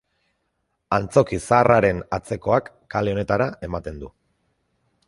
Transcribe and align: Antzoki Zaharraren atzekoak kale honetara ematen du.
Antzoki 0.97 1.39
Zaharraren 1.43 2.01
atzekoak 2.19 2.73
kale 2.95 3.15
honetara 3.17 3.51
ematen 3.71 4.03
du. 4.07 4.13